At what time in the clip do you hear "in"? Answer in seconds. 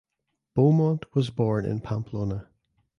1.63-1.79